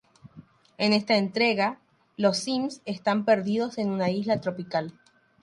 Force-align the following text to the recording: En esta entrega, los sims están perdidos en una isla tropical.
En 0.79 0.93
esta 0.93 1.15
entrega, 1.17 1.79
los 2.17 2.39
sims 2.39 2.81
están 2.85 3.23
perdidos 3.23 3.77
en 3.77 3.91
una 3.91 4.09
isla 4.09 4.41
tropical. 4.41 4.99